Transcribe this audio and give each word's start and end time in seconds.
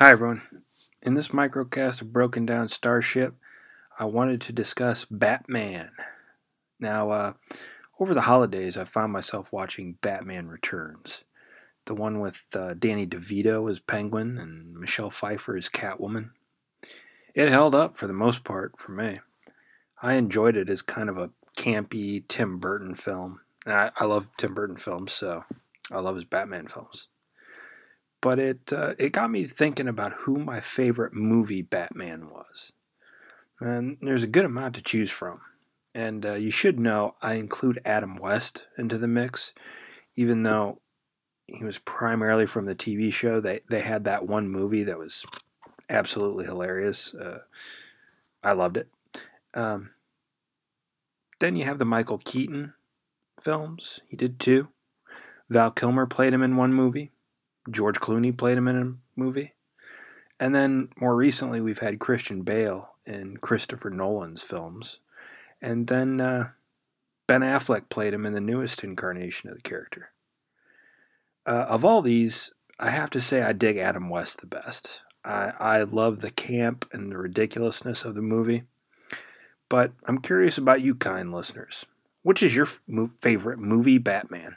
Hi, 0.00 0.10
everyone. 0.12 0.42
In 1.02 1.14
this 1.14 1.30
microcast 1.30 2.02
of 2.02 2.12
Broken 2.12 2.46
Down 2.46 2.68
Starship, 2.68 3.34
I 3.98 4.04
wanted 4.04 4.40
to 4.42 4.52
discuss 4.52 5.04
Batman. 5.04 5.90
Now, 6.78 7.10
uh, 7.10 7.32
over 7.98 8.14
the 8.14 8.20
holidays, 8.20 8.76
I 8.76 8.84
found 8.84 9.12
myself 9.12 9.52
watching 9.52 9.98
Batman 10.00 10.46
Returns, 10.46 11.24
the 11.86 11.96
one 11.96 12.20
with 12.20 12.44
uh, 12.54 12.74
Danny 12.74 13.08
DeVito 13.08 13.68
as 13.68 13.80
Penguin 13.80 14.38
and 14.38 14.72
Michelle 14.76 15.10
Pfeiffer 15.10 15.56
as 15.56 15.68
Catwoman. 15.68 16.30
It 17.34 17.48
held 17.48 17.74
up 17.74 17.96
for 17.96 18.06
the 18.06 18.12
most 18.12 18.44
part 18.44 18.78
for 18.78 18.92
me. 18.92 19.18
I 20.00 20.14
enjoyed 20.14 20.56
it 20.56 20.70
as 20.70 20.80
kind 20.80 21.08
of 21.08 21.18
a 21.18 21.30
campy 21.56 22.22
Tim 22.28 22.60
Burton 22.60 22.94
film. 22.94 23.40
And 23.66 23.74
I, 23.74 23.90
I 23.96 24.04
love 24.04 24.30
Tim 24.36 24.54
Burton 24.54 24.76
films, 24.76 25.12
so 25.12 25.42
I 25.90 25.98
love 25.98 26.14
his 26.14 26.24
Batman 26.24 26.68
films 26.68 27.08
but 28.20 28.38
it 28.38 28.72
uh, 28.72 28.94
it 28.98 29.12
got 29.12 29.30
me 29.30 29.46
thinking 29.46 29.88
about 29.88 30.12
who 30.12 30.38
my 30.38 30.60
favorite 30.60 31.12
movie 31.14 31.62
Batman 31.62 32.28
was. 32.28 32.72
And 33.60 33.98
there's 34.00 34.22
a 34.22 34.28
good 34.28 34.44
amount 34.44 34.74
to 34.76 34.82
choose 34.82 35.10
from. 35.10 35.40
And 35.94 36.24
uh, 36.24 36.34
you 36.34 36.50
should 36.50 36.78
know 36.78 37.16
I 37.22 37.34
include 37.34 37.80
Adam 37.84 38.16
West 38.16 38.66
into 38.76 38.98
the 38.98 39.08
mix, 39.08 39.52
even 40.16 40.42
though 40.42 40.80
he 41.46 41.64
was 41.64 41.78
primarily 41.78 42.46
from 42.46 42.66
the 42.66 42.74
TV 42.74 43.12
show. 43.12 43.40
They 43.40 43.60
they 43.68 43.80
had 43.80 44.04
that 44.04 44.26
one 44.26 44.48
movie 44.48 44.84
that 44.84 44.98
was 44.98 45.24
absolutely 45.88 46.44
hilarious. 46.44 47.14
Uh, 47.14 47.40
I 48.42 48.52
loved 48.52 48.76
it. 48.76 48.88
Um, 49.54 49.90
then 51.40 51.56
you 51.56 51.64
have 51.64 51.78
the 51.78 51.84
Michael 51.84 52.18
Keaton 52.18 52.74
films. 53.42 54.00
He 54.08 54.16
did 54.16 54.38
two. 54.38 54.68
Val 55.48 55.70
Kilmer 55.70 56.06
played 56.06 56.34
him 56.34 56.42
in 56.42 56.56
one 56.56 56.74
movie. 56.74 57.12
George 57.70 58.00
Clooney 58.00 58.36
played 58.36 58.58
him 58.58 58.68
in 58.68 58.76
a 58.76 59.20
movie. 59.20 59.54
And 60.40 60.54
then 60.54 60.90
more 61.00 61.16
recently, 61.16 61.60
we've 61.60 61.80
had 61.80 61.98
Christian 61.98 62.42
Bale 62.42 62.90
in 63.04 63.38
Christopher 63.38 63.90
Nolan's 63.90 64.42
films. 64.42 65.00
And 65.60 65.88
then 65.88 66.20
uh, 66.20 66.50
Ben 67.26 67.40
Affleck 67.40 67.88
played 67.88 68.14
him 68.14 68.24
in 68.24 68.32
the 68.32 68.40
newest 68.40 68.84
incarnation 68.84 69.50
of 69.50 69.56
the 69.56 69.62
character. 69.62 70.10
Uh, 71.46 71.66
of 71.68 71.84
all 71.84 72.02
these, 72.02 72.52
I 72.78 72.90
have 72.90 73.10
to 73.10 73.20
say 73.20 73.42
I 73.42 73.52
dig 73.52 73.78
Adam 73.78 74.08
West 74.08 74.40
the 74.40 74.46
best. 74.46 75.00
I, 75.24 75.52
I 75.58 75.82
love 75.82 76.20
the 76.20 76.30
camp 76.30 76.88
and 76.92 77.10
the 77.10 77.18
ridiculousness 77.18 78.04
of 78.04 78.14
the 78.14 78.22
movie. 78.22 78.62
But 79.68 79.92
I'm 80.04 80.18
curious 80.18 80.56
about 80.56 80.80
you, 80.80 80.94
kind 80.94 81.32
listeners. 81.32 81.84
Which 82.22 82.42
is 82.42 82.54
your 82.54 82.66
f- 82.66 82.80
favorite 83.20 83.58
movie 83.58 83.98
Batman? 83.98 84.56